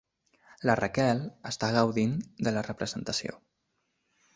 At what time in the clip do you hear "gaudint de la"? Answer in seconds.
1.77-2.67